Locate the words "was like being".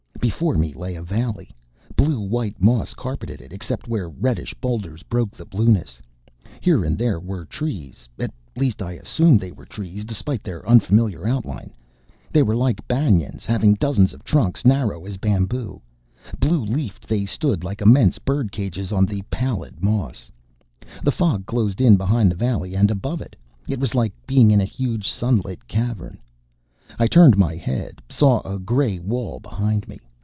23.79-24.51